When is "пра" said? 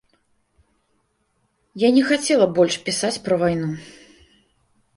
3.29-3.35